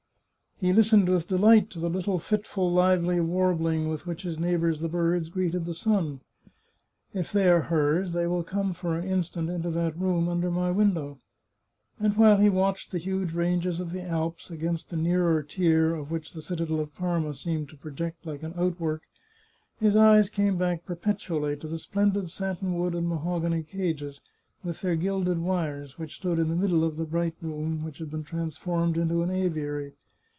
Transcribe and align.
He 0.59 0.73
listened 0.73 1.09
with 1.09 1.27
delight 1.27 1.71
to 1.71 1.79
the 1.79 1.89
little 1.89 2.19
fitful, 2.19 2.71
lively 2.71 3.19
warbling 3.19 3.87
with 3.87 4.05
which 4.05 4.21
his 4.21 4.37
neighbours 4.37 4.79
the 4.79 4.87
birds 4.87 5.29
greeted 5.29 5.65
the 5.65 5.73
sun." 5.73 6.21
If 7.15 7.31
they 7.31 7.49
are 7.49 7.61
hers, 7.61 8.11
she 8.11 8.27
will 8.27 8.43
come 8.43 8.73
for 8.75 8.95
an 8.95 9.03
instant 9.03 9.49
into 9.49 9.71
that 9.71 9.97
room 9.97 10.29
under 10.29 10.51
my 10.51 10.69
win 10.69 10.93
dow." 10.93 11.17
And 11.99 12.15
while 12.15 12.37
he 12.37 12.47
watched 12.47 12.91
the 12.91 12.99
huge 12.99 13.33
ranges 13.33 13.79
of 13.79 13.91
the 13.91 14.03
Alps, 14.05 14.51
against 14.51 14.91
the 14.91 14.97
nearer 14.97 15.41
tier 15.41 15.95
of 15.95 16.11
which 16.11 16.31
the 16.33 16.43
citadel 16.43 16.79
of 16.79 16.93
Parma 16.93 17.33
seemed 17.33 17.67
to 17.69 17.75
project 17.75 18.23
like 18.27 18.43
an 18.43 18.53
outwork, 18.55 19.01
his 19.79 19.95
eyes 19.95 20.29
came 20.29 20.57
back 20.59 20.85
perpetually 20.85 21.57
to 21.57 21.67
the 21.67 21.79
splendid 21.79 22.29
satin 22.29 22.75
wood 22.77 22.93
and 22.93 23.09
mahogany 23.09 23.63
cages, 23.63 24.21
with 24.63 24.79
their 24.81 24.93
329 24.93 24.93
The 24.93 25.07
Chartreuse 25.07 25.11
of 25.13 25.17
Parma 25.17 25.25
gilded 25.25 25.39
wires, 25.79 25.97
which 25.97 26.15
stood 26.17 26.37
in 26.37 26.49
the 26.49 26.55
middle 26.55 26.83
of 26.83 26.97
the 26.97 27.05
bright 27.11 27.33
room 27.41 27.83
which 27.83 27.97
had 27.97 28.11
been 28.11 28.23
transformed 28.23 28.99
into 28.99 29.23
an 29.23 29.31
aviary. 29.31 29.93